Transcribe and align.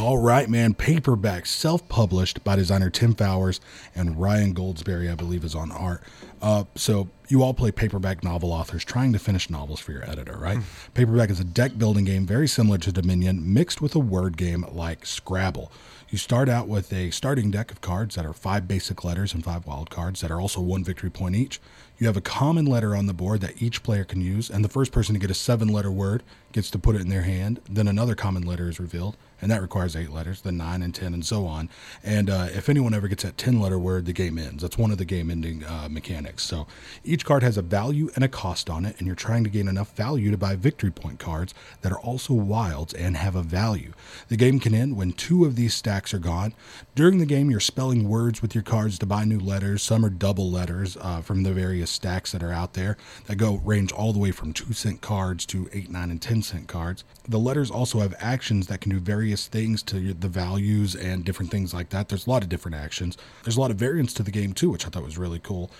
All 0.00 0.16
right, 0.16 0.48
man. 0.48 0.72
Paperback, 0.72 1.44
self 1.44 1.86
published 1.90 2.42
by 2.42 2.56
designer 2.56 2.88
Tim 2.88 3.14
Fowers 3.14 3.60
and 3.94 4.18
Ryan 4.18 4.54
Goldsberry, 4.54 5.12
I 5.12 5.14
believe, 5.14 5.44
is 5.44 5.54
on 5.54 5.70
art. 5.70 6.02
Uh, 6.42 6.64
so 6.74 7.08
you 7.28 7.42
all 7.42 7.54
play 7.54 7.70
paperback 7.70 8.24
novel 8.24 8.52
authors 8.52 8.84
trying 8.84 9.12
to 9.12 9.18
finish 9.18 9.50
novels 9.50 9.78
for 9.78 9.92
your 9.92 10.08
editor, 10.08 10.36
right? 10.36 10.58
Paperback 10.94 11.30
is 11.30 11.38
a 11.38 11.44
deck 11.44 11.78
building 11.78 12.04
game 12.04 12.26
very 12.26 12.48
similar 12.48 12.78
to 12.78 12.90
Dominion, 12.90 13.52
mixed 13.52 13.80
with 13.80 13.94
a 13.94 14.00
word 14.00 14.36
game 14.36 14.64
like 14.72 15.06
Scrabble. 15.06 15.70
You 16.08 16.18
start 16.18 16.48
out 16.48 16.66
with 16.66 16.92
a 16.92 17.10
starting 17.12 17.52
deck 17.52 17.70
of 17.70 17.80
cards 17.80 18.16
that 18.16 18.26
are 18.26 18.32
five 18.32 18.66
basic 18.66 19.04
letters 19.04 19.32
and 19.32 19.44
five 19.44 19.64
wild 19.64 19.90
cards 19.90 20.20
that 20.22 20.30
are 20.32 20.40
also 20.40 20.60
one 20.60 20.82
victory 20.82 21.10
point 21.10 21.36
each. 21.36 21.60
You 21.98 22.06
have 22.08 22.16
a 22.16 22.22
common 22.22 22.64
letter 22.64 22.96
on 22.96 23.06
the 23.06 23.12
board 23.12 23.42
that 23.42 23.62
each 23.62 23.84
player 23.84 24.04
can 24.04 24.20
use, 24.20 24.50
and 24.50 24.64
the 24.64 24.68
first 24.68 24.90
person 24.90 25.14
to 25.14 25.20
get 25.20 25.30
a 25.30 25.34
seven 25.34 25.68
letter 25.68 25.90
word 25.90 26.24
gets 26.50 26.68
to 26.70 26.78
put 26.78 26.96
it 26.96 27.02
in 27.02 27.10
their 27.10 27.22
hand. 27.22 27.60
Then 27.68 27.86
another 27.86 28.16
common 28.16 28.42
letter 28.42 28.68
is 28.68 28.80
revealed, 28.80 29.16
and 29.40 29.50
that 29.52 29.62
requires 29.62 29.94
eight 29.94 30.10
letters, 30.10 30.40
then 30.40 30.56
nine 30.56 30.82
and 30.82 30.94
10, 30.94 31.14
and 31.14 31.24
so 31.24 31.46
on. 31.46 31.68
And 32.02 32.28
uh, 32.28 32.48
if 32.52 32.68
anyone 32.68 32.94
ever 32.94 33.06
gets 33.06 33.22
that 33.22 33.36
10 33.36 33.60
letter 33.60 33.78
word, 33.78 34.06
the 34.06 34.12
game 34.12 34.38
ends. 34.38 34.62
That's 34.62 34.78
one 34.78 34.90
of 34.90 34.98
the 34.98 35.04
game 35.04 35.30
ending 35.30 35.62
uh, 35.64 35.88
mechanics. 35.90 36.29
So 36.38 36.66
each 37.02 37.24
card 37.24 37.42
has 37.42 37.56
a 37.56 37.62
value 37.62 38.10
and 38.14 38.22
a 38.22 38.28
cost 38.28 38.70
on 38.70 38.84
it, 38.84 38.96
and 38.98 39.06
you're 39.06 39.16
trying 39.16 39.42
to 39.44 39.50
gain 39.50 39.66
enough 39.66 39.96
value 39.96 40.30
to 40.30 40.36
buy 40.36 40.54
victory 40.54 40.90
point 40.90 41.18
cards 41.18 41.54
that 41.80 41.90
are 41.90 41.98
also 41.98 42.34
wilds 42.34 42.94
and 42.94 43.16
have 43.16 43.34
a 43.34 43.42
value. 43.42 43.92
The 44.28 44.36
game 44.36 44.60
can 44.60 44.74
end 44.74 44.96
when 44.96 45.12
two 45.12 45.44
of 45.44 45.56
these 45.56 45.74
stacks 45.74 46.14
are 46.14 46.18
gone. 46.18 46.54
During 46.94 47.18
the 47.18 47.26
game, 47.26 47.50
you're 47.50 47.60
spelling 47.60 48.08
words 48.08 48.42
with 48.42 48.54
your 48.54 48.62
cards 48.62 48.98
to 48.98 49.06
buy 49.06 49.24
new 49.24 49.40
letters. 49.40 49.82
Some 49.82 50.04
are 50.04 50.10
double 50.10 50.50
letters 50.50 50.96
uh, 51.00 51.22
from 51.22 51.42
the 51.42 51.52
various 51.52 51.90
stacks 51.90 52.32
that 52.32 52.42
are 52.42 52.52
out 52.52 52.74
there 52.74 52.96
that 53.26 53.36
go 53.36 53.56
range 53.56 53.92
all 53.92 54.12
the 54.12 54.18
way 54.18 54.30
from 54.30 54.52
two 54.52 54.72
cent 54.72 55.00
cards 55.00 55.46
to 55.46 55.68
eight, 55.72 55.90
nine, 55.90 56.10
and 56.10 56.20
10 56.20 56.42
cent 56.42 56.68
cards. 56.68 57.04
The 57.28 57.38
letters 57.38 57.70
also 57.70 58.00
have 58.00 58.14
actions 58.18 58.66
that 58.66 58.80
can 58.80 58.90
do 58.90 58.98
various 58.98 59.46
things 59.46 59.82
to 59.84 60.14
the 60.14 60.28
values 60.28 60.94
and 60.94 61.24
different 61.24 61.50
things 61.50 61.72
like 61.72 61.90
that. 61.90 62.08
There's 62.08 62.26
a 62.26 62.30
lot 62.30 62.42
of 62.42 62.48
different 62.48 62.76
actions. 62.76 63.16
There's 63.44 63.56
a 63.56 63.60
lot 63.60 63.70
of 63.70 63.76
variants 63.76 64.12
to 64.14 64.22
the 64.22 64.30
game 64.30 64.52
too, 64.52 64.70
which 64.70 64.86
I 64.86 64.90
thought 64.90 65.04
was 65.04 65.18
really 65.18 65.38
cool. 65.38 65.70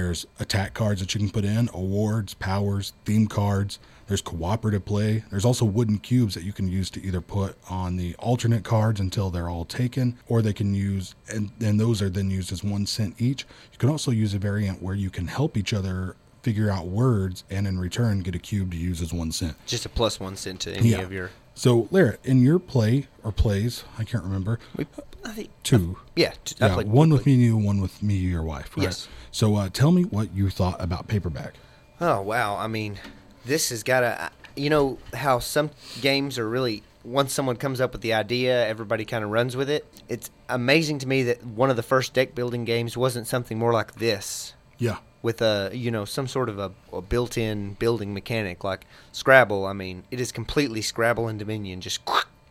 There's 0.00 0.26
attack 0.38 0.72
cards 0.72 1.00
that 1.02 1.14
you 1.14 1.20
can 1.20 1.28
put 1.28 1.44
in, 1.44 1.68
awards, 1.74 2.32
powers, 2.32 2.94
theme 3.04 3.26
cards. 3.26 3.78
There's 4.06 4.22
cooperative 4.22 4.86
play. 4.86 5.24
There's 5.30 5.44
also 5.44 5.66
wooden 5.66 5.98
cubes 5.98 6.34
that 6.34 6.42
you 6.42 6.54
can 6.54 6.68
use 6.68 6.88
to 6.92 7.04
either 7.04 7.20
put 7.20 7.56
on 7.68 7.98
the 7.98 8.14
alternate 8.18 8.64
cards 8.64 8.98
until 8.98 9.28
they're 9.28 9.50
all 9.50 9.66
taken, 9.66 10.18
or 10.26 10.40
they 10.40 10.54
can 10.54 10.74
use, 10.74 11.14
and, 11.28 11.50
and 11.60 11.78
those 11.78 12.00
are 12.00 12.08
then 12.08 12.30
used 12.30 12.50
as 12.50 12.64
one 12.64 12.86
cent 12.86 13.14
each. 13.18 13.42
You 13.72 13.78
can 13.78 13.90
also 13.90 14.10
use 14.10 14.32
a 14.32 14.38
variant 14.38 14.80
where 14.82 14.94
you 14.94 15.10
can 15.10 15.26
help 15.26 15.54
each 15.58 15.74
other 15.74 16.16
figure 16.42 16.70
out 16.70 16.86
words 16.86 17.44
and 17.50 17.66
in 17.68 17.78
return 17.78 18.20
get 18.20 18.34
a 18.34 18.38
cube 18.38 18.70
to 18.70 18.78
use 18.78 19.02
as 19.02 19.12
one 19.12 19.30
cent. 19.32 19.54
Just 19.66 19.84
a 19.84 19.90
plus 19.90 20.18
one 20.18 20.34
cent 20.34 20.60
to 20.60 20.72
any 20.74 20.88
Yeah. 20.92 21.00
of 21.02 21.12
your. 21.12 21.30
So, 21.54 21.88
Lara, 21.90 22.16
in 22.24 22.42
your 22.42 22.58
play 22.58 23.06
or 23.22 23.32
plays, 23.32 23.84
I 23.98 24.04
can't 24.04 24.24
remember, 24.24 24.58
We, 24.76 24.86
I 25.24 25.30
think 25.32 25.50
two. 25.62 25.98
yeah. 26.16 26.32
t- 26.44 26.56
I 26.60 26.68
Yeah, 26.68 26.74
played- 26.74 26.88
one 26.88 27.10
with 27.10 27.26
me 27.26 27.34
and 27.34 27.42
you, 27.42 27.56
one 27.56 27.80
with 27.80 28.02
me, 28.02 28.18
and 28.20 28.30
your 28.30 28.42
wife, 28.42 28.70
right? 28.76 28.84
Yes. 28.84 29.08
So, 29.30 29.54
uh, 29.56 29.68
tell 29.72 29.92
me 29.92 30.02
what 30.02 30.34
you 30.34 30.50
thought 30.50 30.80
about 30.82 31.08
paperback. 31.08 31.54
Oh 32.00 32.20
wow! 32.22 32.56
I 32.56 32.66
mean, 32.66 32.98
this 33.44 33.68
has 33.70 33.82
got 33.82 34.00
to. 34.00 34.30
You 34.56 34.70
know 34.70 34.98
how 35.14 35.38
some 35.38 35.70
games 36.00 36.38
are 36.38 36.48
really. 36.48 36.82
Once 37.02 37.32
someone 37.32 37.56
comes 37.56 37.80
up 37.80 37.92
with 37.92 38.02
the 38.02 38.12
idea, 38.12 38.66
everybody 38.68 39.06
kind 39.06 39.24
of 39.24 39.30
runs 39.30 39.56
with 39.56 39.70
it. 39.70 39.86
It's 40.08 40.30
amazing 40.50 40.98
to 40.98 41.08
me 41.08 41.22
that 41.24 41.42
one 41.44 41.70
of 41.70 41.76
the 41.76 41.82
first 41.82 42.12
deck 42.12 42.34
building 42.34 42.66
games 42.66 42.94
wasn't 42.94 43.26
something 43.26 43.58
more 43.58 43.72
like 43.72 43.94
this, 43.94 44.52
Yeah. 44.76 44.96
with 45.22 45.40
a 45.40 45.70
you 45.72 45.90
know 45.90 46.04
some 46.04 46.26
sort 46.28 46.50
of 46.50 46.58
a, 46.58 46.72
a 46.92 47.00
built-in 47.00 47.74
building 47.74 48.12
mechanic 48.12 48.64
like 48.64 48.84
Scrabble. 49.12 49.64
I 49.64 49.72
mean, 49.72 50.02
it 50.10 50.20
is 50.20 50.30
completely 50.32 50.82
Scrabble 50.82 51.26
and 51.28 51.38
Dominion 51.38 51.80
just 51.80 52.00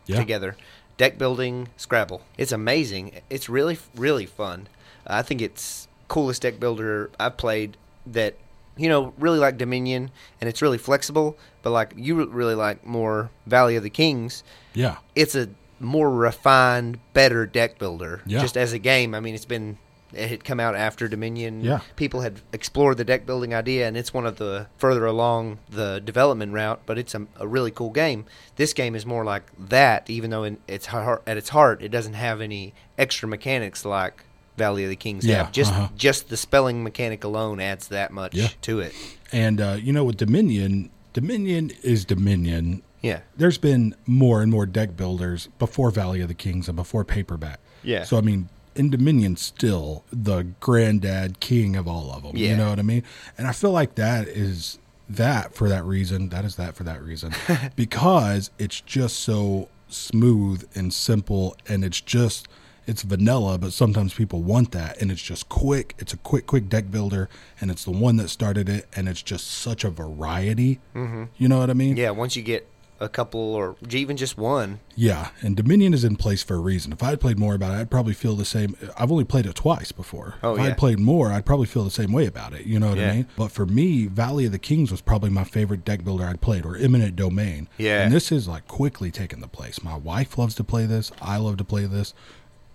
Yeah. 0.06 0.16
together. 0.16 0.56
Deck 1.00 1.16
building, 1.16 1.68
Scrabble. 1.78 2.20
It's 2.36 2.52
amazing. 2.52 3.22
It's 3.30 3.48
really 3.48 3.78
really 3.96 4.26
fun. 4.26 4.68
I 5.06 5.22
think 5.22 5.40
it's 5.40 5.88
coolest 6.08 6.42
deck 6.42 6.60
builder 6.60 7.10
I've 7.18 7.38
played 7.38 7.78
that 8.04 8.34
you 8.76 8.86
know 8.86 9.14
really 9.16 9.38
like 9.38 9.56
Dominion 9.56 10.10
and 10.42 10.50
it's 10.50 10.60
really 10.60 10.76
flexible, 10.76 11.38
but 11.62 11.70
like 11.70 11.94
you 11.96 12.22
really 12.26 12.54
like 12.54 12.84
more 12.84 13.30
Valley 13.46 13.76
of 13.76 13.82
the 13.82 13.88
Kings. 13.88 14.44
Yeah. 14.74 14.98
It's 15.16 15.34
a 15.34 15.48
more 15.78 16.10
refined, 16.10 16.98
better 17.14 17.46
deck 17.46 17.78
builder. 17.78 18.20
Yeah. 18.26 18.42
Just 18.42 18.58
as 18.58 18.74
a 18.74 18.78
game, 18.78 19.14
I 19.14 19.20
mean, 19.20 19.34
it's 19.34 19.46
been 19.46 19.78
it 20.12 20.28
had 20.28 20.44
come 20.44 20.60
out 20.60 20.74
after 20.74 21.08
Dominion. 21.08 21.62
Yeah. 21.62 21.80
People 21.96 22.20
had 22.20 22.40
explored 22.52 22.96
the 22.96 23.04
deck 23.04 23.26
building 23.26 23.54
idea, 23.54 23.86
and 23.86 23.96
it's 23.96 24.12
one 24.12 24.26
of 24.26 24.36
the 24.36 24.66
further 24.78 25.06
along 25.06 25.58
the 25.68 26.00
development 26.00 26.52
route. 26.52 26.80
But 26.86 26.98
it's 26.98 27.14
a, 27.14 27.26
a 27.36 27.46
really 27.46 27.70
cool 27.70 27.90
game. 27.90 28.24
This 28.56 28.72
game 28.72 28.94
is 28.94 29.06
more 29.06 29.24
like 29.24 29.44
that, 29.58 30.08
even 30.10 30.30
though 30.30 30.44
in 30.44 30.58
its 30.66 30.86
heart, 30.86 31.22
at 31.26 31.36
its 31.36 31.50
heart, 31.50 31.82
it 31.82 31.88
doesn't 31.90 32.14
have 32.14 32.40
any 32.40 32.74
extra 32.98 33.28
mechanics 33.28 33.84
like 33.84 34.24
Valley 34.56 34.84
of 34.84 34.90
the 34.90 34.96
Kings 34.96 35.24
Yeah, 35.24 35.44
have. 35.44 35.52
Just 35.52 35.72
uh-huh. 35.72 35.88
just 35.96 36.28
the 36.28 36.36
spelling 36.36 36.82
mechanic 36.82 37.24
alone 37.24 37.60
adds 37.60 37.88
that 37.88 38.12
much 38.12 38.34
Yeah. 38.34 38.48
to 38.62 38.80
it. 38.80 38.94
And, 39.32 39.60
uh, 39.60 39.78
you 39.80 39.92
know, 39.92 40.04
with 40.04 40.16
Dominion, 40.16 40.90
Dominion 41.12 41.72
is 41.82 42.04
Dominion. 42.04 42.82
Yeah. 43.00 43.20
There's 43.36 43.58
been 43.58 43.94
more 44.06 44.42
and 44.42 44.50
more 44.50 44.66
deck 44.66 44.96
builders 44.96 45.48
before 45.58 45.90
Valley 45.90 46.20
of 46.20 46.28
the 46.28 46.34
Kings 46.34 46.68
and 46.68 46.76
before 46.76 47.04
Paperback. 47.04 47.60
Yeah. 47.82 48.04
So, 48.04 48.18
I 48.18 48.20
mean, 48.20 48.48
in 48.74 48.90
Dominion, 48.90 49.36
still 49.36 50.04
the 50.12 50.44
granddad 50.60 51.40
king 51.40 51.76
of 51.76 51.88
all 51.88 52.12
of 52.12 52.22
them. 52.22 52.36
You 52.36 52.56
know 52.56 52.70
what 52.70 52.78
I 52.78 52.82
mean? 52.82 53.02
And 53.36 53.46
I 53.46 53.52
feel 53.52 53.72
like 53.72 53.96
that 53.96 54.28
is 54.28 54.78
that 55.08 55.54
for 55.54 55.68
that 55.68 55.84
reason. 55.84 56.28
That 56.28 56.44
is 56.44 56.56
that 56.56 56.74
for 56.76 56.84
that 56.84 57.02
reason. 57.02 57.32
because 57.76 58.50
it's 58.58 58.80
just 58.80 59.20
so 59.20 59.68
smooth 59.88 60.68
and 60.74 60.92
simple 60.94 61.56
and 61.68 61.84
it's 61.84 62.00
just 62.00 62.46
it's 62.86 63.02
vanilla 63.02 63.58
but 63.58 63.72
sometimes 63.72 64.14
people 64.14 64.40
want 64.42 64.70
that 64.70 65.00
and 65.02 65.10
it's 65.10 65.20
just 65.20 65.48
quick 65.48 65.94
it's 65.98 66.12
a 66.12 66.16
quick 66.18 66.46
quick 66.46 66.68
deck 66.68 66.90
builder 66.92 67.28
and 67.60 67.72
it's 67.72 67.84
the 67.84 67.90
one 67.90 68.16
that 68.16 68.28
started 68.28 68.68
it 68.68 68.86
and 68.94 69.08
it's 69.08 69.20
just 69.20 69.46
such 69.48 69.82
a 69.82 69.90
variety 69.90 70.78
mm-hmm. 70.94 71.24
you 71.36 71.48
know 71.48 71.58
what 71.58 71.70
i 71.70 71.72
mean 71.72 71.96
Yeah. 71.96 72.10
Once 72.10 72.36
you 72.36 72.42
get 72.42 72.68
a 73.00 73.08
couple 73.08 73.40
or 73.40 73.76
even 73.90 74.16
just 74.16 74.36
one, 74.36 74.78
yeah, 74.94 75.30
and 75.40 75.56
Dominion 75.56 75.94
is 75.94 76.04
in 76.04 76.16
place 76.16 76.42
for 76.42 76.54
a 76.56 76.58
reason. 76.58 76.92
If 76.92 77.02
I 77.02 77.08
had 77.10 77.20
played 77.20 77.38
more 77.38 77.54
about 77.54 77.72
it, 77.72 77.80
I'd 77.80 77.90
probably 77.90 78.12
feel 78.12 78.36
the 78.36 78.44
same. 78.44 78.76
I've 78.98 79.10
only 79.10 79.24
played 79.24 79.46
it 79.46 79.54
twice 79.54 79.90
before. 79.90 80.34
Oh, 80.42 80.52
if 80.54 80.58
yeah. 80.60 80.66
I'd 80.66 80.76
played 80.78 80.98
more, 80.98 81.32
I'd 81.32 81.46
probably 81.46 81.66
feel 81.66 81.82
the 81.84 81.90
same 81.90 82.12
way 82.12 82.26
about 82.26 82.52
it. 82.52 82.66
You 82.66 82.78
know 82.78 82.90
what 82.90 82.98
Yeah. 82.98 83.10
I 83.10 83.14
mean? 83.14 83.26
But 83.36 83.52
for 83.52 83.64
me, 83.64 84.06
Valley 84.06 84.44
of 84.46 84.52
the 84.52 84.58
Kings 84.58 84.90
was 84.90 85.00
probably 85.00 85.30
my 85.30 85.44
favorite 85.44 85.84
deck 85.84 86.04
builder 86.04 86.24
I'd 86.24 86.40
played, 86.42 86.66
or 86.66 86.76
Eminent 86.76 87.16
Domain. 87.16 87.68
Yeah. 87.78 88.02
And 88.02 88.12
this 88.12 88.30
is 88.30 88.46
like 88.46 88.68
quickly 88.68 89.10
taking 89.10 89.40
the 89.40 89.48
place. 89.48 89.82
My 89.82 89.96
wife 89.96 90.36
loves 90.36 90.54
to 90.56 90.64
play 90.64 90.84
this. 90.84 91.10
I 91.22 91.38
love 91.38 91.56
to 91.56 91.64
play 91.64 91.86
this. 91.86 92.12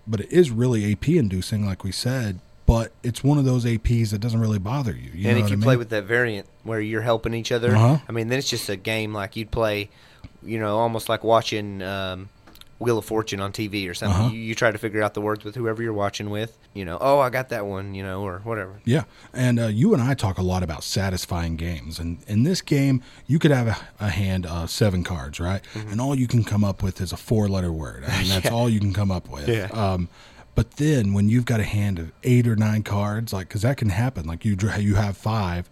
But 0.08 0.20
it 0.20 0.32
is 0.32 0.50
really 0.50 0.90
AP 0.92 1.08
inducing, 1.10 1.64
like 1.64 1.84
we 1.84 1.92
said. 1.92 2.40
But 2.66 2.90
it's 3.04 3.22
one 3.22 3.38
of 3.38 3.44
those 3.44 3.64
APs 3.64 4.10
that 4.10 4.18
doesn't 4.18 4.40
really 4.40 4.58
bother 4.58 4.90
you. 4.90 5.10
you 5.14 5.28
and 5.30 5.38
if 5.38 5.50
you 5.50 5.56
I 5.56 5.60
play 5.60 5.76
with 5.76 5.90
that 5.90 6.02
variant 6.02 6.48
where 6.64 6.80
you're 6.80 7.02
helping 7.02 7.32
each 7.32 7.52
other, 7.52 7.76
Uh-huh. 7.76 7.98
I 8.08 8.10
mean, 8.12 8.26
then 8.26 8.40
it's 8.40 8.50
just 8.50 8.68
a 8.68 8.74
game 8.74 9.12
like 9.14 9.36
you'd 9.36 9.52
play, 9.52 9.88
you 10.46 10.58
know, 10.58 10.78
almost 10.78 11.08
like 11.08 11.24
watching 11.24 11.82
um, 11.82 12.28
Wheel 12.78 12.98
of 12.98 13.04
Fortune 13.04 13.40
on 13.40 13.52
TV 13.52 13.88
or 13.88 13.94
something. 13.94 14.20
Uh-huh. 14.20 14.32
You, 14.32 14.40
you 14.40 14.54
try 14.54 14.70
to 14.70 14.78
figure 14.78 15.02
out 15.02 15.14
the 15.14 15.20
words 15.20 15.44
with 15.44 15.54
whoever 15.54 15.82
you're 15.82 15.92
watching 15.92 16.30
with. 16.30 16.58
You 16.74 16.84
know, 16.84 16.98
oh, 17.00 17.18
I 17.20 17.30
got 17.30 17.48
that 17.48 17.64
one, 17.64 17.94
you 17.94 18.02
know, 18.02 18.22
or 18.22 18.40
whatever. 18.40 18.80
Yeah, 18.84 19.04
and 19.32 19.58
uh, 19.58 19.66
you 19.68 19.94
and 19.94 20.02
I 20.02 20.14
talk 20.14 20.36
a 20.36 20.42
lot 20.42 20.62
about 20.62 20.84
satisfying 20.84 21.56
games, 21.56 21.98
and 21.98 22.22
in 22.26 22.42
this 22.42 22.60
game, 22.60 23.02
you 23.26 23.38
could 23.38 23.50
have 23.50 23.66
a, 23.66 23.76
a 24.04 24.10
hand 24.10 24.44
of 24.44 24.70
seven 24.70 25.02
cards, 25.02 25.40
right? 25.40 25.62
Mm-hmm. 25.72 25.92
And 25.92 26.00
all 26.00 26.14
you 26.14 26.26
can 26.26 26.44
come 26.44 26.64
up 26.64 26.82
with 26.82 27.00
is 27.00 27.12
a 27.12 27.16
four-letter 27.16 27.72
word. 27.72 28.04
I 28.08 28.18
mean, 28.20 28.28
that's 28.28 28.50
all 28.50 28.68
you 28.68 28.80
can 28.80 28.92
come 28.92 29.10
up 29.10 29.28
with. 29.30 29.48
Yeah. 29.48 29.68
Um, 29.72 30.08
but 30.54 30.72
then 30.72 31.12
when 31.12 31.28
you've 31.28 31.44
got 31.44 31.60
a 31.60 31.64
hand 31.64 31.98
of 31.98 32.12
eight 32.24 32.46
or 32.46 32.56
nine 32.56 32.82
cards, 32.82 33.32
like 33.32 33.48
because 33.48 33.62
that 33.62 33.76
can 33.76 33.90
happen, 33.90 34.26
like 34.26 34.44
you 34.44 34.56
you 34.78 34.96
have 34.96 35.16
five, 35.16 35.70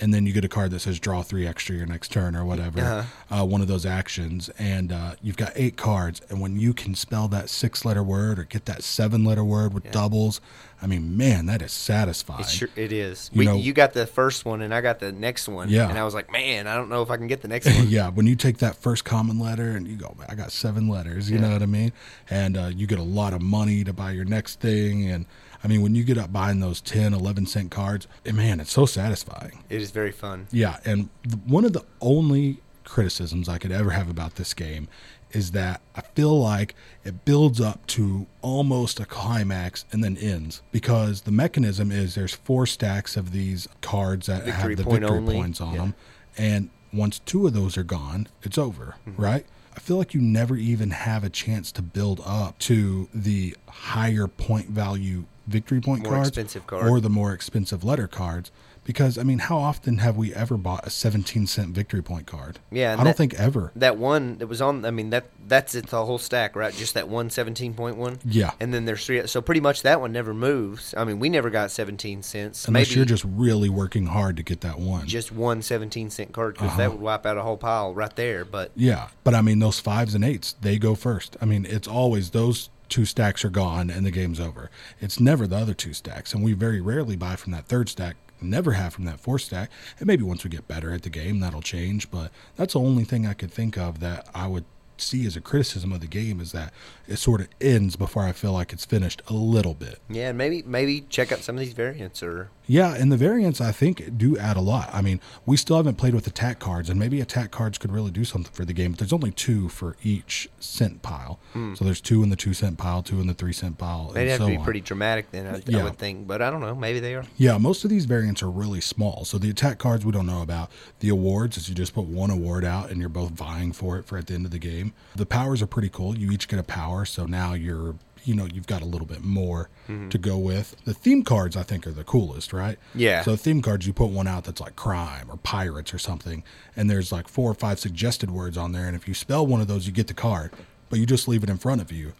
and 0.00 0.12
then 0.12 0.26
you 0.26 0.32
get 0.32 0.44
a 0.44 0.48
card 0.48 0.70
that 0.72 0.80
says 0.80 0.98
draw 1.00 1.22
three 1.22 1.46
extra 1.46 1.74
your 1.76 1.86
next 1.86 2.12
turn 2.12 2.34
or 2.36 2.44
whatever, 2.44 2.80
Uh-huh. 2.80 3.42
uh, 3.42 3.44
one 3.44 3.60
of 3.60 3.68
those 3.68 3.86
actions, 3.86 4.48
and 4.58 4.92
uh, 4.92 5.14
you've 5.22 5.36
got 5.36 5.52
eight 5.56 5.76
cards, 5.76 6.20
and 6.28 6.40
when 6.40 6.58
you 6.58 6.74
can 6.74 6.94
spell 6.94 7.28
that 7.28 7.48
six-letter 7.48 8.02
word 8.02 8.38
or 8.38 8.44
get 8.44 8.66
that 8.66 8.82
seven-letter 8.82 9.44
word 9.44 9.72
with 9.74 9.90
doubles, 9.90 10.40
I 10.82 10.86
mean, 10.86 11.16
man, 11.16 11.46
that 11.46 11.62
is 11.62 11.72
satisfying. 11.72 12.40
It 12.40 12.48
sure 12.48 12.68
it 12.76 12.92
is. 12.92 13.30
You 13.32 13.38
we, 13.38 13.44
know- 13.46 13.56
you 13.56 13.72
got 13.72 13.94
the 13.94 14.06
first 14.06 14.44
one, 14.44 14.60
and 14.60 14.74
I 14.74 14.80
got 14.82 14.98
the 15.00 15.10
next 15.12 15.48
one. 15.48 15.70
Yeah. 15.70 15.88
and 15.88 15.98
I 15.98 16.04
was 16.04 16.12
like, 16.14 16.30
man, 16.30 16.66
I 16.66 16.74
don't 16.74 16.90
know 16.90 17.00
if 17.02 17.10
I 17.10 17.16
can 17.16 17.26
get 17.28 17.40
the 17.40 17.48
next 17.48 17.66
one. 17.74 17.88
yeah, 17.88 18.10
when 18.10 18.26
you 18.26 18.36
take 18.36 18.58
that 18.58 18.76
first 18.76 19.04
common 19.04 19.38
letter 19.38 19.70
and 19.70 19.88
you 19.88 19.96
go, 19.96 20.14
I 20.28 20.34
got 20.34 20.52
seven 20.52 20.88
letters, 20.88 21.30
you 21.30 21.38
know 21.38 21.50
what 21.52 21.62
I 21.62 21.66
mean? 21.66 21.92
And 22.28 22.56
uh, 22.58 22.66
you 22.74 22.86
get 22.86 22.98
a 22.98 23.02
lot 23.02 23.32
of 23.32 23.40
money 23.40 23.84
to 23.84 23.92
buy 23.94 24.10
your 24.10 24.26
next 24.26 24.60
thing. 24.60 25.08
And 25.10 25.24
I 25.66 25.68
mean, 25.68 25.82
when 25.82 25.96
you 25.96 26.04
get 26.04 26.16
up 26.16 26.32
buying 26.32 26.60
those 26.60 26.80
10, 26.80 27.12
11 27.12 27.46
cent 27.46 27.72
cards, 27.72 28.06
eh, 28.24 28.30
man, 28.30 28.60
it's 28.60 28.70
so 28.70 28.86
satisfying. 28.86 29.64
It 29.68 29.82
is 29.82 29.90
very 29.90 30.12
fun. 30.12 30.46
Yeah. 30.52 30.78
And 30.84 31.08
one 31.44 31.64
of 31.64 31.72
the 31.72 31.84
only 32.00 32.58
criticisms 32.84 33.48
I 33.48 33.58
could 33.58 33.72
ever 33.72 33.90
have 33.90 34.08
about 34.08 34.36
this 34.36 34.54
game 34.54 34.86
is 35.32 35.50
that 35.50 35.80
I 35.96 36.02
feel 36.02 36.38
like 36.40 36.76
it 37.04 37.24
builds 37.24 37.60
up 37.60 37.84
to 37.88 38.28
almost 38.42 39.00
a 39.00 39.04
climax 39.06 39.84
and 39.90 40.04
then 40.04 40.16
ends 40.18 40.62
because 40.70 41.22
the 41.22 41.32
mechanism 41.32 41.90
is 41.90 42.14
there's 42.14 42.32
four 42.34 42.64
stacks 42.64 43.16
of 43.16 43.32
these 43.32 43.66
cards 43.82 44.28
that 44.28 44.44
Victory 44.44 44.52
have 44.76 44.76
the 44.76 44.84
point 44.84 45.00
victory 45.00 45.18
only. 45.18 45.34
points 45.34 45.60
on 45.60 45.72
Yeah. 45.74 45.80
them. 45.80 45.94
And 46.38 46.70
once 46.92 47.18
two 47.18 47.44
of 47.48 47.54
those 47.54 47.76
are 47.76 47.82
gone, 47.82 48.28
it's 48.44 48.56
over, 48.56 48.94
Mm-hmm. 49.04 49.20
right? 49.20 49.46
I 49.74 49.80
feel 49.80 49.96
like 49.96 50.14
you 50.14 50.20
never 50.20 50.54
even 50.56 50.90
have 50.90 51.24
a 51.24 51.28
chance 51.28 51.72
to 51.72 51.82
build 51.82 52.22
up 52.24 52.56
to 52.60 53.08
the 53.12 53.56
higher 53.68 54.28
point 54.28 54.68
value 54.70 55.24
victory 55.46 55.80
point 55.80 56.02
More 56.04 56.14
cards 56.14 56.28
expensive 56.28 56.66
card. 56.66 56.86
or 56.88 57.00
the 57.00 57.10
more 57.10 57.32
expensive 57.32 57.84
letter 57.84 58.06
cards. 58.08 58.50
Because 58.84 59.18
I 59.18 59.24
mean, 59.24 59.40
how 59.40 59.58
often 59.58 59.98
have 59.98 60.16
we 60.16 60.32
ever 60.32 60.56
bought 60.56 60.86
a 60.86 60.90
17 60.90 61.48
cent 61.48 61.70
victory 61.74 62.02
point 62.02 62.28
card? 62.28 62.60
Yeah, 62.70 62.90
I 62.90 62.92
and 62.92 63.02
don't 63.02 63.16
think 63.16 63.34
ever. 63.34 63.72
That 63.74 63.96
one 63.98 64.38
that 64.38 64.46
was 64.46 64.62
on. 64.62 64.84
I 64.84 64.92
mean 64.92 65.10
that 65.10 65.26
that's 65.48 65.74
it. 65.74 65.88
The 65.88 66.04
whole 66.06 66.18
stack, 66.18 66.54
right? 66.54 66.72
Just 66.72 66.94
that 66.94 67.08
one 67.08 67.28
seventeen 67.28 67.74
point 67.74 67.96
one. 67.96 68.20
Yeah. 68.24 68.52
And 68.60 68.72
then 68.72 68.84
there's 68.84 69.04
three. 69.04 69.26
So 69.26 69.42
pretty 69.42 69.60
much 69.60 69.82
that 69.82 70.00
one 70.00 70.12
never 70.12 70.32
moves. 70.32 70.94
I 70.96 71.02
mean, 71.02 71.18
we 71.18 71.28
never 71.28 71.50
got 71.50 71.72
seventeen 71.72 72.22
cents. 72.22 72.68
Unless 72.68 72.90
Maybe 72.90 72.96
you're 73.00 73.06
just 73.06 73.24
really 73.24 73.68
working 73.68 74.06
hard 74.06 74.36
to 74.36 74.44
get 74.44 74.60
that 74.60 74.78
one. 74.78 75.04
just 75.08 75.32
one 75.32 75.62
17 75.62 76.08
cent 76.10 76.32
card 76.32 76.54
because 76.54 76.68
Uh-huh. 76.68 76.78
that 76.78 76.92
would 76.92 77.00
wipe 77.00 77.26
out 77.26 77.36
a 77.36 77.42
whole 77.42 77.56
pile 77.56 77.92
right 77.92 78.14
there. 78.14 78.44
But 78.44 78.70
Yeah, 78.76 79.08
but 79.24 79.34
I 79.34 79.42
mean 79.42 79.58
those 79.58 79.80
fives 79.80 80.14
and 80.14 80.24
eights, 80.24 80.54
they 80.60 80.78
go 80.78 80.94
first. 80.94 81.36
I 81.40 81.44
mean, 81.44 81.66
it's 81.68 81.88
always 81.88 82.30
those 82.30 82.70
two 82.88 83.04
stacks 83.04 83.44
are 83.44 83.50
gone 83.50 83.90
and 83.90 84.04
the 84.06 84.10
game's 84.10 84.40
over. 84.40 84.70
It's 85.00 85.20
never 85.20 85.46
the 85.46 85.56
other 85.56 85.74
two 85.74 85.92
stacks, 85.92 86.32
and 86.34 86.42
we 86.44 86.52
very 86.52 86.80
rarely 86.80 87.16
buy 87.16 87.36
from 87.36 87.52
that 87.52 87.66
third 87.66 87.88
stack. 87.88 88.16
Never 88.40 88.72
have 88.72 88.92
from 88.92 89.06
that 89.06 89.18
fourth 89.18 89.42
stack. 89.42 89.70
And 89.98 90.06
maybe 90.06 90.22
once 90.22 90.44
we 90.44 90.50
get 90.50 90.68
better 90.68 90.92
at 90.92 91.02
the 91.02 91.08
game, 91.10 91.40
that'll 91.40 91.62
change. 91.62 92.10
But 92.10 92.30
that's 92.56 92.74
the 92.74 92.80
only 92.80 93.04
thing 93.04 93.26
I 93.26 93.32
could 93.32 93.50
think 93.50 93.78
of 93.78 94.00
that 94.00 94.28
I 94.34 94.46
would 94.46 94.66
see 94.98 95.26
as 95.26 95.36
a 95.36 95.40
criticism 95.40 95.92
of 95.92 96.00
the 96.00 96.06
game 96.06 96.40
is 96.40 96.52
that 96.52 96.72
it 97.06 97.16
sort 97.16 97.40
of 97.40 97.48
ends 97.60 97.96
before 97.96 98.24
I 98.24 98.32
feel 98.32 98.52
like 98.52 98.72
it's 98.72 98.84
finished 98.84 99.22
a 99.28 99.32
little 99.34 99.74
bit. 99.74 100.00
yeah, 100.08 100.32
maybe 100.32 100.62
maybe 100.66 101.02
check 101.08 101.32
out 101.32 101.40
some 101.40 101.56
of 101.56 101.60
these 101.60 101.72
variants 101.74 102.22
or 102.22 102.50
Yeah, 102.66 102.94
and 102.94 103.12
the 103.12 103.16
variants 103.16 103.60
I 103.60 103.72
think 103.72 104.18
do 104.18 104.36
add 104.36 104.56
a 104.56 104.60
lot. 104.60 104.90
I 104.92 105.02
mean, 105.02 105.20
we 105.44 105.56
still 105.56 105.76
haven't 105.76 105.96
played 105.96 106.14
with 106.14 106.26
attack 106.26 106.58
cards, 106.58 106.90
and 106.90 106.98
maybe 106.98 107.20
attack 107.20 107.50
cards 107.50 107.78
could 107.78 107.92
really 107.92 108.10
do 108.10 108.24
something 108.24 108.52
for 108.52 108.64
the 108.64 108.72
game. 108.72 108.92
But 108.92 109.00
there's 109.00 109.12
only 109.12 109.30
two 109.30 109.68
for 109.68 109.96
each 110.02 110.48
cent 110.58 111.02
pile, 111.02 111.38
hmm. 111.52 111.74
so 111.74 111.84
there's 111.84 112.00
two 112.00 112.22
in 112.22 112.30
the 112.30 112.36
two 112.36 112.54
cent 112.54 112.78
pile, 112.78 113.02
two 113.02 113.20
in 113.20 113.26
the 113.26 113.34
three 113.34 113.52
cent 113.52 113.78
pile, 113.78 114.08
they'd 114.08 114.22
and 114.22 114.30
have 114.30 114.38
so 114.38 114.46
to 114.46 114.50
be 114.52 114.56
on. 114.58 114.64
pretty 114.64 114.80
dramatic 114.80 115.30
then. 115.30 115.46
I, 115.46 115.78
I 115.78 115.84
would 115.84 115.98
think, 115.98 116.26
but 116.26 116.42
I 116.42 116.50
don't 116.50 116.60
know. 116.60 116.74
Maybe 116.74 117.00
they 117.00 117.14
are. 117.14 117.24
Yeah, 117.36 117.58
most 117.58 117.84
of 117.84 117.90
these 117.90 118.04
variants 118.04 118.42
are 118.42 118.50
really 118.50 118.80
small. 118.80 119.24
So 119.24 119.38
the 119.38 119.50
attack 119.50 119.78
cards 119.78 120.04
we 120.04 120.12
don't 120.12 120.26
know 120.26 120.42
about. 120.42 120.70
The 121.00 121.08
awards 121.08 121.56
is 121.56 121.68
you 121.68 121.74
just 121.74 121.94
put 121.94 122.04
one 122.04 122.30
award 122.30 122.64
out 122.64 122.90
and 122.90 123.00
you're 123.00 123.08
both 123.08 123.30
vying 123.30 123.72
for 123.72 123.98
it 123.98 124.04
for 124.04 124.18
at 124.18 124.26
the 124.26 124.34
end 124.34 124.44
of 124.44 124.50
the 124.50 124.58
game. 124.58 124.92
The 125.14 125.26
powers 125.26 125.62
are 125.62 125.66
pretty 125.66 125.88
cool. 125.88 126.16
You 126.16 126.30
each 126.30 126.48
get 126.48 126.58
a 126.58 126.64
power, 126.64 127.04
so 127.04 127.26
now 127.26 127.54
you're 127.54 127.96
you 128.26 128.34
know 128.34 128.46
you've 128.52 128.66
got 128.66 128.82
a 128.82 128.84
little 128.84 129.06
bit 129.06 129.22
more 129.24 129.68
mm-hmm. 129.88 130.08
to 130.08 130.18
go 130.18 130.36
with. 130.36 130.76
The 130.84 130.94
theme 130.94 131.22
cards 131.22 131.56
I 131.56 131.62
think 131.62 131.86
are 131.86 131.92
the 131.92 132.04
coolest, 132.04 132.52
right? 132.52 132.78
Yeah. 132.94 133.22
So 133.22 133.36
theme 133.36 133.62
cards 133.62 133.86
you 133.86 133.92
put 133.92 134.10
one 134.10 134.26
out 134.26 134.44
that's 134.44 134.60
like 134.60 134.76
crime 134.76 135.30
or 135.30 135.36
pirates 135.38 135.94
or 135.94 135.98
something, 135.98 136.42
and 136.76 136.90
there's 136.90 137.12
like 137.12 137.28
four 137.28 137.50
or 137.50 137.54
five 137.54 137.78
suggested 137.78 138.30
words 138.30 138.56
on 138.56 138.72
there, 138.72 138.86
and 138.86 138.96
if 138.96 139.06
you 139.08 139.14
spell 139.14 139.46
one 139.46 139.60
of 139.60 139.68
those, 139.68 139.86
you 139.86 139.92
get 139.92 140.08
the 140.08 140.14
card, 140.14 140.52
but 140.90 140.98
you 140.98 141.06
just 141.06 141.28
leave 141.28 141.42
it 141.42 141.50
in 141.50 141.58
front 141.58 141.80
of 141.80 141.92
you. 141.92 142.12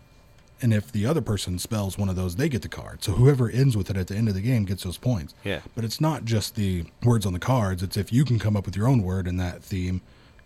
And 0.62 0.73
if 0.73 0.91
the 0.91 1.05
other 1.05 1.20
person 1.20 1.58
spells 1.58 1.99
one 1.99 2.08
of 2.08 2.17
those, 2.17 2.37
they 2.37 2.49
get 2.49 2.62
the 2.62 2.69
card. 2.69 3.05
So 3.05 3.12
whoever 3.12 3.50
ends 3.50 3.76
with 3.76 3.91
it 3.91 3.97
at 3.99 4.06
the 4.06 4.17
end 4.17 4.29
of 4.29 4.35
the 4.35 4.41
game 4.41 4.64
gets 4.64 4.85
those 4.85 4.97
points. 4.97 5.35
Yeah. 5.44 5.61
But 5.75 5.85
it's 5.85 6.00
not 6.00 6.25
just 6.25 6.55
the 6.55 6.85
words 7.05 7.26
on 7.26 7.35
the 7.35 7.38
cards. 7.38 7.82
It's 7.82 7.97
if 7.99 8.11
you 8.11 8.25
can 8.25 8.38
come 8.38 8.56
up 8.56 8.64
with 8.64 8.75
your 8.75 8.88
own 8.88 9.03
word 9.03 9.29
in 9.29 9.37
that 9.37 9.62
theme, 9.62 10.00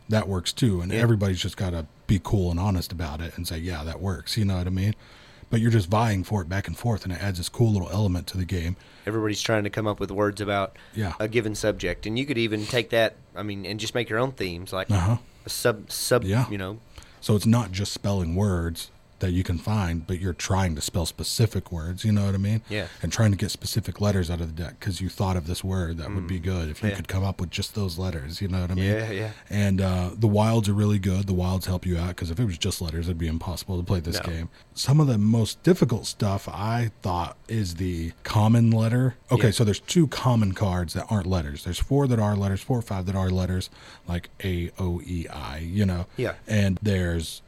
that 0.09 0.27
works 0.27 0.53
too. 0.53 0.81
And 0.81 0.91
Yeah. 0.91 0.99
everybody's 0.99 1.41
just 1.41 1.57
got 1.57 1.71
to 1.71 1.87
be 2.09 2.21
cool 2.23 2.51
and 2.51 2.59
honest 2.59 2.91
about 2.91 3.21
it 3.21 3.37
and 3.37 3.47
say, 3.47 3.59
yeah, 3.59 3.85
that 3.85 4.01
works. 4.01 4.37
You 4.37 4.45
know 4.45 4.57
what 4.57 4.67
I 4.67 4.71
mean? 4.71 4.97
But 5.51 5.61
you're 5.61 5.71
just 5.73 5.89
vying 5.89 6.23
for 6.23 6.41
it 6.43 6.49
back 6.49 6.69
and 6.69 6.79
forth, 6.79 7.03
and 7.05 7.13
it 7.13 7.21
adds 7.21 7.39
this 7.39 7.49
cool 7.49 7.73
little 7.73 7.91
element 7.91 8.29
to 8.29 8.37
the 8.39 8.45
game. 8.45 8.77
Everybody's 9.05 9.43
trying 9.43 9.65
to 9.65 9.71
come 9.71 9.87
up 9.89 9.99
with 9.99 10.11
words 10.13 10.41
about 10.41 10.77
Yeah. 10.95 11.15
a 11.19 11.27
given 11.27 11.55
subject, 11.57 12.07
and 12.07 12.17
you 12.19 12.25
could 12.25 12.39
even 12.39 12.67
take 12.67 12.91
that. 12.91 13.17
I 13.35 13.43
mean, 13.43 13.67
and 13.67 13.81
just 13.81 13.95
make 13.95 14.09
your 14.09 14.21
own 14.21 14.31
themes, 14.33 14.73
like 14.73 14.91
Uh 14.91 14.99
huh. 15.01 15.17
a 15.45 15.51
sub 15.51 15.91
sub. 15.91 16.23
Yeah. 16.25 16.49
You 16.49 16.59
know, 16.59 16.79
So 17.21 17.35
it's 17.37 17.47
not 17.47 17.73
just 17.73 17.93
spelling 17.93 18.35
words 18.37 18.91
that 19.21 19.31
you 19.33 19.43
can 19.43 19.59
find, 19.59 20.07
but 20.07 20.19
you're 20.21 20.33
trying 20.35 20.75
to 20.75 20.81
spell 20.81 21.07
specific 21.07 21.71
words. 21.73 22.05
You 22.05 22.13
know 22.13 22.27
what 22.27 22.35
I 22.35 22.39
mean? 22.39 22.63
Yeah. 22.69 22.89
And 23.03 23.13
trying 23.13 23.31
to 23.31 23.37
get 23.37 23.51
specific 23.51 24.01
letters 24.01 24.31
out 24.31 24.41
of 24.41 24.55
the 24.55 24.63
deck 24.63 24.81
because 24.81 25.01
you 25.01 25.09
thought 25.09 25.37
of 25.37 25.47
this 25.47 25.63
word 25.63 25.99
that 25.99 26.13
would 26.15 26.27
be 26.27 26.39
good 26.39 26.69
if 26.69 26.83
you 26.83 26.89
Mm. 26.89 26.91
Yeah. 26.91 26.97
could 26.97 27.09
come 27.09 27.25
up 27.25 27.41
with 27.41 27.51
just 27.51 27.75
those 27.75 27.99
letters. 27.99 28.41
You 28.41 28.49
know 28.49 28.61
what 28.63 28.71
I 28.71 28.75
mean? 28.75 28.85
Yeah, 28.85 29.11
yeah. 29.11 29.31
And 29.49 29.81
uh, 29.81 30.11
the 30.17 30.27
wilds 30.27 30.69
are 30.69 30.73
really 30.75 30.99
good. 30.99 31.27
The 31.27 31.35
wilds 31.35 31.67
help 31.67 31.87
you 31.87 31.99
out 31.99 32.09
because 32.09 32.31
if 32.31 32.41
it 32.41 32.45
was 32.45 32.59
just 32.59 32.81
letters, 32.83 33.07
it'd 33.07 33.19
be 33.19 33.27
impossible 33.29 33.77
to 33.79 33.83
play 33.85 34.01
this 34.01 34.17
No. 34.27 34.33
game. 34.33 34.49
Some 34.75 34.99
of 35.01 35.07
the 35.07 35.19
most 35.19 35.63
difficult 35.63 36.07
stuff 36.07 36.49
I 36.49 36.91
thought 37.03 37.37
is 37.49 37.75
the 37.77 38.13
common 38.25 38.71
letter. 38.71 39.17
Okay, 39.31 39.49
Yeah. 39.49 39.51
so 39.53 39.65
there's 39.65 39.81
two 39.81 40.07
common 40.09 40.53
cards 40.53 40.95
that 40.95 41.07
aren't 41.11 41.27
letters. 41.27 41.65
There's 41.65 41.79
four 41.79 42.07
that 42.09 42.19
are 42.19 42.35
letters, 42.37 42.61
four 42.63 42.79
or 42.79 42.83
five 42.83 43.07
that 43.07 43.15
are 43.15 43.31
letters, 43.31 43.71
like 44.09 44.31
A, 44.43 44.71
O, 44.79 45.01
E, 45.05 45.27
I. 45.29 45.59
You 45.59 45.85
know. 45.87 46.07
Yeah. 46.17 46.33
And 46.49 46.79
there's 46.83 47.43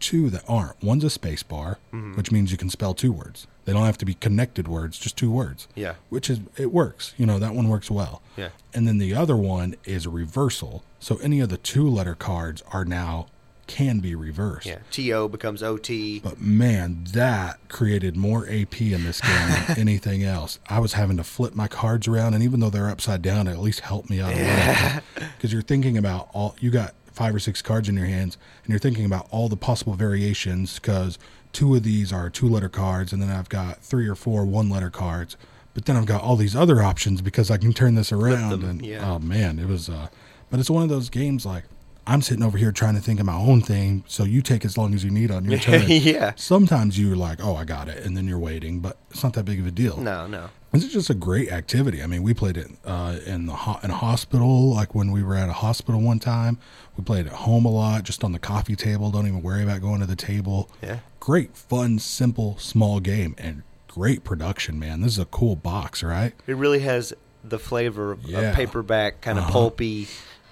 two 0.00 0.30
that 0.30 0.44
aren't. 0.48 0.82
One's 0.82 1.04
a 1.04 1.10
space 1.10 1.42
bar, 1.42 1.78
Mm-hmm. 1.92 2.14
which 2.16 2.30
means 2.32 2.50
you 2.52 2.58
can 2.58 2.70
spell 2.70 2.94
two 2.94 3.12
words. 3.12 3.46
They 3.64 3.72
don't 3.72 3.84
have 3.86 3.98
to 3.98 4.04
be 4.06 4.14
connected 4.14 4.68
words, 4.68 4.98
just 4.98 5.16
two 5.16 5.30
words. 5.30 5.66
Yeah. 5.74 5.94
Which 6.08 6.30
is 6.30 6.40
it 6.56 6.72
works. 6.72 7.14
You 7.16 7.26
know, 7.26 7.38
that 7.38 7.54
one 7.54 7.68
works 7.68 7.90
well. 7.90 8.22
Yeah. 8.36 8.50
And 8.74 8.86
then 8.86 8.98
the 8.98 9.14
other 9.14 9.36
one 9.36 9.74
is 9.84 10.06
a 10.06 10.10
reversal. 10.10 10.84
So 11.00 11.16
any 11.16 11.40
of 11.40 11.48
the 11.48 11.56
two 11.56 11.88
letter 11.88 12.14
cards 12.14 12.62
are 12.72 12.84
now 12.84 13.26
can 13.66 13.98
be 13.98 14.14
reversed. 14.14 14.66
yeah. 14.66 14.78
To 14.92 15.28
becomes 15.28 15.60
ot. 15.60 16.22
But 16.22 16.40
man, 16.40 17.02
that 17.14 17.58
created 17.68 18.16
more 18.16 18.46
AP 18.48 18.80
in 18.80 19.02
this 19.02 19.20
game 19.20 19.48
than 19.48 19.64
anything 19.78 20.22
else. 20.22 20.60
I 20.68 20.78
was 20.78 20.92
having 20.92 21.16
to 21.16 21.24
flip 21.24 21.56
my 21.56 21.66
cards 21.66 22.06
around, 22.06 22.34
and 22.34 22.44
even 22.44 22.60
though 22.60 22.70
they're 22.70 22.88
upside 22.88 23.22
down, 23.22 23.48
it 23.48 23.52
at 23.54 23.58
least 23.58 23.80
helped 23.80 24.08
me 24.08 24.20
out 24.20 24.32
a 24.32 24.36
little. 24.36 25.28
Because 25.36 25.52
you're 25.52 25.62
thinking 25.62 25.98
about 25.98 26.28
all 26.32 26.54
you 26.60 26.70
got 26.70 26.94
five 27.16 27.34
or 27.34 27.40
six 27.40 27.62
cards 27.62 27.88
in 27.88 27.96
your 27.96 28.06
hands, 28.06 28.36
and 28.62 28.70
you're 28.70 28.78
thinking 28.78 29.04
about 29.06 29.26
all 29.30 29.48
the 29.48 29.56
possible 29.56 29.94
variations. 29.94 30.78
Because 30.78 31.18
two 31.52 31.74
of 31.74 31.82
these 31.82 32.12
are 32.12 32.30
two 32.30 32.48
letter 32.48 32.68
cards, 32.68 33.12
and 33.12 33.20
then 33.20 33.30
I've 33.30 33.48
got 33.48 33.82
three 33.82 34.06
or 34.06 34.14
four 34.14 34.44
one 34.44 34.70
letter 34.70 34.90
cards. 34.90 35.36
But 35.74 35.86
then 35.86 35.96
I've 35.96 36.06
got 36.06 36.22
all 36.22 36.36
these 36.36 36.54
other 36.54 36.82
options 36.82 37.20
because 37.20 37.50
I 37.50 37.56
can 37.58 37.72
turn 37.72 37.96
this 37.96 38.12
around. 38.12 38.50
them, 38.50 38.64
and 38.70 38.86
yeah. 38.86 39.10
oh 39.10 39.18
man, 39.18 39.58
it 39.58 39.66
was. 39.66 39.88
uh 39.88 40.08
But 40.50 40.60
it's 40.60 40.70
one 40.70 40.82
of 40.84 40.88
those 40.88 41.10
games 41.10 41.44
like. 41.44 41.64
I'm 42.08 42.22
sitting 42.22 42.44
over 42.44 42.56
here 42.56 42.70
trying 42.72 42.94
to 42.94 43.00
think 43.00 43.18
of 43.20 43.26
my 43.26 43.34
own 43.34 43.62
thing, 43.62 44.04
so 44.06 44.22
you 44.24 44.40
take 44.42 44.64
as 44.64 44.78
long 44.78 44.94
as 44.94 45.02
you 45.02 45.10
need 45.10 45.30
on 45.30 45.44
your 45.44 45.58
turn. 45.58 45.84
yeah. 45.88 46.32
Sometimes 46.36 46.98
you're 46.98 47.16
like, 47.16 47.44
oh, 47.44 47.56
I 47.56 47.64
got 47.64 47.88
it, 47.88 48.04
and 48.04 48.16
then 48.16 48.26
you're 48.28 48.38
waiting, 48.38 48.80
but 48.80 48.96
it's 49.10 49.22
not 49.24 49.32
that 49.34 49.44
big 49.44 49.58
of 49.58 49.66
a 49.66 49.70
deal. 49.72 49.96
No, 49.96 50.26
no. 50.26 50.50
This 50.72 50.84
is 50.84 50.92
just 50.92 51.10
a 51.10 51.14
great 51.14 51.50
activity. 51.50 52.02
I 52.02 52.06
mean, 52.06 52.22
we 52.22 52.34
played 52.34 52.56
it 52.58 52.68
uh, 52.84 53.16
in 53.24 53.46
the 53.46 53.54
ho- 53.54 53.78
in 53.82 53.90
a 53.90 53.94
hospital, 53.96 54.74
like 54.74 54.94
when 54.94 55.10
we 55.10 55.22
were 55.22 55.34
at 55.34 55.48
a 55.48 55.52
hospital 55.54 56.00
one 56.00 56.18
time. 56.18 56.58
We 56.96 57.04
played 57.04 57.26
at 57.26 57.32
home 57.32 57.64
a 57.64 57.70
lot, 57.70 58.02
just 58.04 58.22
on 58.22 58.32
the 58.32 58.38
coffee 58.38 58.76
table. 58.76 59.10
Don't 59.10 59.26
even 59.26 59.42
worry 59.42 59.62
about 59.62 59.80
going 59.80 60.00
to 60.00 60.06
the 60.06 60.16
table. 60.16 60.68
Yeah. 60.82 60.98
Great, 61.18 61.56
fun, 61.56 61.98
simple, 61.98 62.56
small 62.58 63.00
game, 63.00 63.34
and 63.38 63.62
great 63.88 64.22
production, 64.22 64.78
man. 64.78 65.00
This 65.00 65.12
is 65.12 65.18
a 65.18 65.24
cool 65.24 65.56
box, 65.56 66.02
right? 66.02 66.34
It 66.46 66.56
really 66.56 66.80
has 66.80 67.12
the 67.42 67.58
flavor 67.58 68.12
of 68.12 68.24
Yeah. 68.24 68.52
a 68.52 68.54
paperback, 68.54 69.20
kind 69.22 69.38
of 69.38 69.44
Uh-huh. 69.44 69.52
pulpy. 69.52 70.08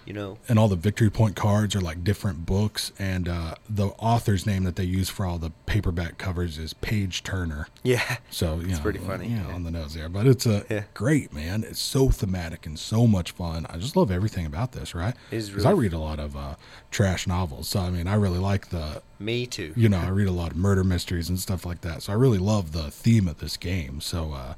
You 0.06 0.12
know. 0.12 0.38
and 0.48 0.58
all 0.58 0.68
the 0.68 0.76
victory 0.76 1.10
point 1.10 1.34
cards 1.34 1.74
are 1.74 1.80
like 1.80 2.04
different 2.04 2.44
books 2.44 2.92
and 2.98 3.28
uh, 3.28 3.54
the 3.68 3.88
author's 3.98 4.44
name 4.46 4.64
that 4.64 4.76
they 4.76 4.84
use 4.84 5.08
for 5.08 5.24
all 5.24 5.38
the 5.38 5.50
paperback 5.66 6.18
covers 6.18 6.58
is 6.58 6.74
paige 6.74 7.22
turner 7.22 7.68
Yeah. 7.82 8.18
so 8.30 8.60
you 8.60 8.66
know, 8.68 8.78
pretty 8.80 8.98
funny, 8.98 9.28
you 9.28 9.36
know, 9.36 9.48
yeah. 9.48 9.54
on 9.54 9.62
the 9.62 9.70
nose 9.70 9.94
there 9.94 10.08
but 10.10 10.26
it's 10.26 10.44
a 10.46 10.64
Yeah. 10.68 10.82
great 10.92 11.32
man 11.32 11.64
it's 11.64 11.80
so 11.80 12.10
thematic 12.10 12.66
and 12.66 12.78
so 12.78 13.06
much 13.06 13.30
fun 13.32 13.66
i 13.70 13.78
just 13.78 13.96
love 13.96 14.10
everything 14.10 14.44
about 14.44 14.72
this 14.72 14.94
right 14.94 15.14
It 15.30 15.36
is 15.36 15.48
'Cause 15.48 15.56
really 15.64 15.68
i 15.68 15.72
read 15.72 15.92
a 15.94 15.98
lot 15.98 16.18
of 16.20 16.36
uh, 16.36 16.56
trash 16.90 17.26
novels 17.26 17.68
so 17.68 17.80
i 17.80 17.88
mean 17.90 18.06
i 18.06 18.14
really 18.14 18.38
like 18.38 18.68
the 18.68 19.00
Me 19.18 19.46
too. 19.46 19.72
you 19.74 19.88
know 19.88 19.98
i 20.00 20.08
read 20.08 20.28
a 20.28 20.32
lot 20.32 20.50
of 20.50 20.56
murder 20.58 20.84
mysteries 20.84 21.28
and 21.30 21.40
stuff 21.40 21.64
like 21.64 21.80
that 21.80 22.02
so 22.02 22.12
i 22.12 22.16
really 22.16 22.38
love 22.38 22.72
the 22.72 22.90
theme 22.90 23.26
of 23.26 23.38
this 23.38 23.56
game 23.56 24.00
so 24.02 24.32
uh 24.32 24.54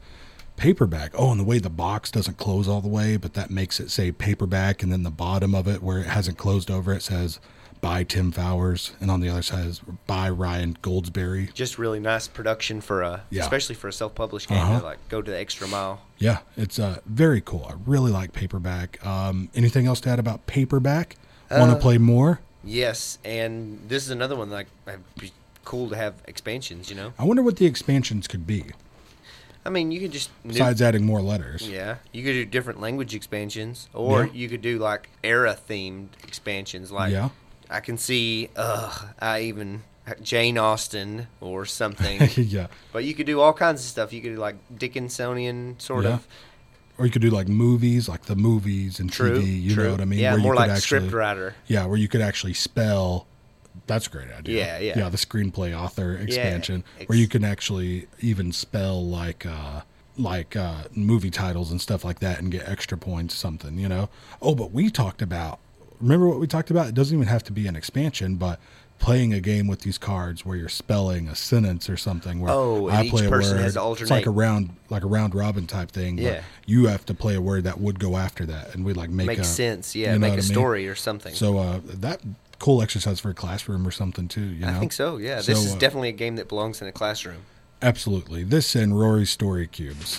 paperback 0.56 1.12
oh 1.14 1.30
and 1.30 1.38
the 1.40 1.44
way 1.44 1.58
the 1.58 1.70
box 1.70 2.10
doesn't 2.10 2.36
close 2.38 2.66
all 2.68 2.80
the 2.80 2.88
way 2.88 3.16
but 3.16 3.34
that 3.34 3.50
makes 3.50 3.78
it 3.80 3.90
say 3.90 4.10
paperback 4.10 4.82
and 4.82 4.90
then 4.92 5.02
the 5.02 5.10
bottom 5.10 5.54
of 5.54 5.68
it 5.68 5.82
where 5.82 5.98
it 5.98 6.06
hasn't 6.06 6.38
closed 6.38 6.70
over 6.70 6.92
it 6.92 7.02
says 7.02 7.38
by 7.82 8.02
tim 8.02 8.32
fowers 8.32 8.92
and 9.00 9.10
on 9.10 9.20
the 9.20 9.28
other 9.28 9.42
side 9.42 9.66
is 9.66 9.80
by 10.06 10.28
ryan 10.30 10.76
goldsberry 10.82 11.52
Just 11.52 11.78
really 11.78 12.00
nice 12.00 12.26
production 12.26 12.80
for 12.80 13.02
a, 13.02 13.22
Yeah. 13.30 13.42
especially 13.42 13.75
for 13.75 13.88
a 13.88 13.92
self-published 13.92 14.48
game. 14.48 14.58
Uh-huh. 14.58 14.80
To 14.80 14.84
like 14.86 15.08
go 15.10 15.20
to 15.20 15.30
the 15.30 15.38
extra 15.38 15.68
mile. 15.68 16.00
yeah 16.18 16.38
it's 16.56 16.78
uh 16.78 17.00
very 17.04 17.40
cool 17.42 17.66
i 17.68 17.75
really 17.84 18.10
like 18.10 18.32
paperback 18.32 19.04
um 19.06 19.50
anything 19.54 19.86
else 19.86 20.00
to 20.00 20.08
add 20.10 20.18
about 20.18 20.46
paperback 20.46 21.16
want 21.50 21.70
to 21.70 21.76
Uh, 21.76 21.80
play 21.80 21.98
more 21.98 22.40
Yes, 22.68 23.18
and 23.25 23.78
this 23.88 24.02
is 24.02 24.10
another 24.10 24.34
one 24.34 24.50
like 24.50 24.66
cool 25.64 25.88
to 25.88 25.94
have 25.96 26.14
expansions. 26.26 26.90
You 26.90 26.96
know, 26.96 27.12
i 27.18 27.25
wonder 27.25 27.42
what 27.42 27.56
the 27.58 27.66
expansions 27.66 28.26
could 28.26 28.44
be 28.46 28.64
I 29.66 29.70
mean, 29.70 29.90
you 29.90 30.00
could 30.00 30.12
just 30.12 30.30
new- 30.44 30.52
besides 30.52 30.80
adding 30.80 31.04
more 31.04 31.20
letters 31.20 31.68
yeah, 31.68 31.96
you 32.12 32.23
could 32.23 32.32
do 32.32 32.44
different 32.46 32.80
language 32.80 33.14
expansions, 33.14 33.88
or 33.92 34.25
Yeah. 34.26 34.32
you 34.32 34.49
could 34.49 34.62
do 34.62 34.78
like 34.78 35.11
era 35.25 35.56
themed 35.68 36.08
expansions. 36.23 36.90
Like 36.92 37.12
Yeah. 37.12 37.30
I 37.68 37.80
can 37.80 37.99
see, 37.99 38.49
uh, 38.56 38.92
I 39.18 39.40
even 39.42 39.82
Jane 40.23 40.56
Austen 40.56 41.26
or 41.40 41.66
something. 41.66 42.30
yeah 42.37 42.68
But 42.92 43.02
you 43.04 43.12
could 43.14 43.26
do 43.26 43.40
all 43.40 43.52
kinds 43.52 43.80
of 43.82 43.87
stuff. 43.88 44.12
You 44.12 44.20
could 44.23 44.35
do 44.37 44.40
like 44.40 44.56
Dickinsonian 44.78 45.80
sort 45.80 46.04
Yeah. 46.04 46.14
of 46.14 46.28
or 46.99 47.04
you 47.04 47.12
could 47.12 47.23
do 47.23 47.28
like 47.30 47.46
movies, 47.49 48.08
like 48.08 48.25
the 48.26 48.37
movies 48.37 49.00
and 49.00 49.12
True. 49.12 49.38
TV. 49.42 49.62
You 49.62 49.75
true. 49.75 49.85
know 49.85 49.90
what 49.92 50.00
I 50.00 50.04
mean? 50.06 50.18
Yeah, 50.20 50.30
Where 50.30 50.38
you 50.38 50.44
more 50.44 50.54
like 50.54 50.70
actually- 50.70 50.80
script 51.00 51.12
writer. 51.12 51.54
Yeah, 51.66 51.85
where 51.87 51.99
you 51.99 52.08
could 52.08 52.23
actually 52.23 52.54
spell. 52.54 53.26
That's 53.86 54.06
a 54.06 54.10
great 54.10 54.30
idea. 54.30 54.64
Yeah, 54.66 54.78
yeah. 54.78 54.98
Yeah, 54.98 55.08
the 55.08 55.16
screenplay 55.16 55.78
author 55.78 56.16
expansion, 56.16 56.84
ex- 56.98 57.08
where 57.08 57.18
you 57.18 57.28
can 57.28 57.44
actually 57.44 58.08
even 58.20 58.52
spell 58.52 59.04
like 59.04 59.46
uh 59.46 59.82
like 60.18 60.56
uh 60.56 60.84
movie 60.94 61.30
titles 61.30 61.70
and 61.70 61.80
stuff 61.80 62.04
like 62.04 62.20
that 62.20 62.38
and 62.40 62.50
get 62.50 62.68
extra 62.68 62.98
points 62.98 63.34
something, 63.34 63.78
you 63.78 63.88
know. 63.88 64.08
Oh, 64.42 64.54
but 64.54 64.72
we 64.72 64.90
talked 64.90 65.22
about 65.22 65.60
remember 66.00 66.28
what 66.28 66.40
we 66.40 66.46
talked 66.46 66.70
about? 66.70 66.88
It 66.88 66.94
doesn't 66.94 67.14
even 67.16 67.28
have 67.28 67.44
to 67.44 67.52
be 67.52 67.66
an 67.66 67.76
expansion, 67.76 68.36
but 68.36 68.60
playing 68.98 69.34
a 69.34 69.40
game 69.40 69.66
with 69.66 69.80
these 69.80 69.98
cards 69.98 70.44
where 70.46 70.56
you're 70.56 70.68
spelling 70.70 71.28
a 71.28 71.34
sentence 71.34 71.90
or 71.90 71.96
something 71.98 72.40
where 72.40 72.50
Oh, 72.50 72.88
I 72.88 73.04
each 73.04 73.10
play 73.10 73.26
a 73.26 73.28
person 73.28 73.58
word. 73.58 73.66
It's 74.00 74.10
like 74.10 74.26
a 74.26 74.30
round 74.30 74.74
like 74.88 75.02
a 75.02 75.06
round 75.06 75.34
robin 75.34 75.66
type 75.66 75.90
thing. 75.90 76.18
Yeah. 76.18 76.30
But 76.30 76.42
you 76.66 76.86
have 76.86 77.04
to 77.06 77.14
play 77.14 77.34
a 77.34 77.40
word 77.40 77.64
that 77.64 77.80
would 77.80 77.98
go 77.98 78.16
after 78.16 78.46
that 78.46 78.74
and 78.74 78.84
we 78.84 78.94
like 78.94 79.10
make 79.10 79.26
Makes 79.26 79.42
a, 79.42 79.44
sense. 79.44 79.94
Yeah, 79.94 80.14
you 80.14 80.18
know 80.18 80.20
make 80.20 80.30
a 80.30 80.32
I 80.32 80.36
mean? 80.36 80.42
story 80.42 80.88
or 80.88 80.94
something. 80.94 81.34
So 81.34 81.58
uh, 81.58 81.80
that 81.84 82.20
cool 82.58 82.82
exercise 82.82 83.20
for 83.20 83.30
a 83.30 83.34
classroom 83.34 83.86
or 83.86 83.90
something 83.90 84.28
too. 84.28 84.40
You 84.40 84.66
know, 84.66 84.72
I 84.76 84.78
think 84.78 84.92
so. 84.92 85.16
Yeah, 85.18 85.40
So, 85.40 85.52
this 85.52 85.64
is 85.64 85.75
uh, 85.75 85.78
definitely 85.78 86.08
a 86.10 86.12
game 86.12 86.36
that 86.36 86.48
belongs 86.48 86.80
in 86.82 86.88
a 86.88 86.92
classroom. 86.92 87.42
absolutely. 87.82 88.44
This 88.44 88.75
and 88.75 88.98
Rory's 88.98 89.30
story 89.30 89.66
cubes. 89.66 90.18